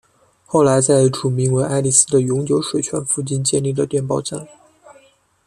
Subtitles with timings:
[0.47, 4.47] 后来在一处名为爱丽斯的永久水泉附近建立了电报站。